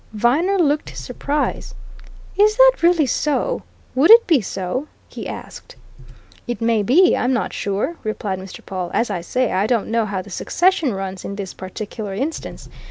[0.13, 1.75] Viner looked his surprise.
[2.35, 3.61] "Is that really so
[3.93, 5.75] would it be so?" he asked.
[6.47, 8.65] "It may be I'm not sure," replied Mr.
[8.65, 8.89] Pawle.
[8.95, 12.67] "As I say, I don't know how the succession runs in this particular instance.